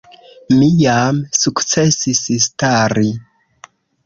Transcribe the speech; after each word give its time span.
Mi 0.53 0.69
jam 0.79 1.19
sukcesis 1.41 2.25
stari. 2.47 3.07